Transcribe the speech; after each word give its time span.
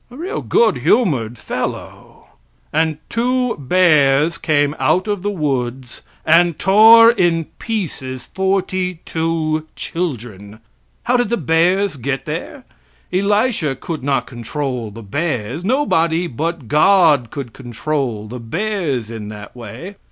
A 0.09 0.17
real 0.17 0.41
good 0.41 0.77
humored 0.79 1.33
old 1.33 1.37
fellow! 1.37 2.25
And 2.73 2.97
two 3.07 3.55
bears 3.59 4.39
came 4.39 4.75
out 4.79 5.07
of 5.07 5.21
the 5.21 5.29
woods 5.29 6.01
and 6.25 6.57
tore 6.57 7.11
in 7.11 7.45
pieces 7.59 8.25
forty 8.25 8.95
two 9.05 9.67
children! 9.75 10.59
How 11.03 11.17
did 11.17 11.29
the 11.29 11.37
bears 11.37 11.97
get 11.97 12.25
there? 12.25 12.63
Elisha 13.13 13.75
could 13.75 14.03
not 14.03 14.25
control 14.25 14.89
the 14.89 15.03
bears. 15.03 15.63
Nobody 15.63 16.25
but 16.25 16.67
God 16.67 17.29
could 17.29 17.53
control 17.53 18.27
the 18.27 18.39
bears 18.39 19.11
in 19.11 19.27
that 19.27 19.55
way. 19.55 19.97